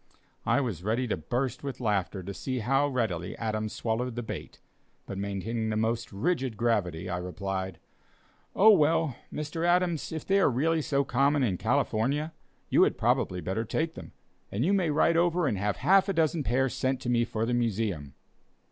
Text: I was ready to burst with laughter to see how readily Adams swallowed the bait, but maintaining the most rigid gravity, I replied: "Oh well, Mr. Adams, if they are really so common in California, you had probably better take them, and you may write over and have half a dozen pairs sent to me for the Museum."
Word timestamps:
I 0.47 0.61
was 0.61 0.83
ready 0.83 1.07
to 1.09 1.15
burst 1.15 1.63
with 1.63 1.79
laughter 1.79 2.23
to 2.23 2.33
see 2.33 2.57
how 2.57 2.87
readily 2.87 3.37
Adams 3.37 3.73
swallowed 3.73 4.15
the 4.15 4.23
bait, 4.23 4.59
but 5.05 5.19
maintaining 5.19 5.69
the 5.69 5.77
most 5.77 6.11
rigid 6.11 6.57
gravity, 6.57 7.07
I 7.07 7.17
replied: 7.17 7.77
"Oh 8.55 8.71
well, 8.71 9.15
Mr. 9.31 9.63
Adams, 9.63 10.11
if 10.11 10.25
they 10.25 10.39
are 10.39 10.49
really 10.49 10.81
so 10.81 11.03
common 11.03 11.43
in 11.43 11.57
California, 11.59 12.33
you 12.67 12.81
had 12.81 12.97
probably 12.97 13.41
better 13.41 13.63
take 13.63 13.93
them, 13.93 14.13
and 14.51 14.65
you 14.65 14.73
may 14.73 14.89
write 14.89 15.17
over 15.17 15.45
and 15.45 15.59
have 15.59 15.77
half 15.77 16.09
a 16.09 16.13
dozen 16.13 16.41
pairs 16.41 16.73
sent 16.73 16.99
to 17.01 17.07
me 17.11 17.23
for 17.23 17.45
the 17.45 17.53
Museum." 17.53 18.15